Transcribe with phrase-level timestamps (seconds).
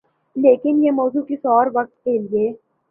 [0.35, 2.51] لیکن یہ موضوع کسی اور وقت کے لئے۔